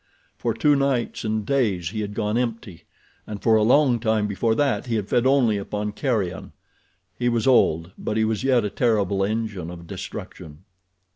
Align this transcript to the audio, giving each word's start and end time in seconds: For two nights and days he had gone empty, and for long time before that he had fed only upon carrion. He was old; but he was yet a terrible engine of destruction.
For 0.35 0.55
two 0.55 0.75
nights 0.75 1.23
and 1.23 1.45
days 1.45 1.91
he 1.91 2.01
had 2.01 2.15
gone 2.15 2.35
empty, 2.35 2.85
and 3.27 3.39
for 3.39 3.61
long 3.61 3.99
time 3.99 4.25
before 4.25 4.55
that 4.55 4.87
he 4.87 4.95
had 4.95 5.07
fed 5.07 5.27
only 5.27 5.57
upon 5.59 5.91
carrion. 5.91 6.53
He 7.19 7.29
was 7.29 7.45
old; 7.45 7.91
but 7.99 8.17
he 8.17 8.25
was 8.25 8.43
yet 8.43 8.65
a 8.65 8.71
terrible 8.71 9.23
engine 9.23 9.69
of 9.69 9.85
destruction. 9.85 10.63